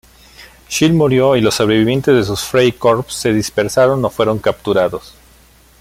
[0.67, 5.13] Schill murió, y los sobrevivientes de sus freikorps se dispersaron o fueron capturados.